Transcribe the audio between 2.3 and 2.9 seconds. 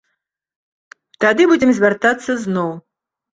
зноў.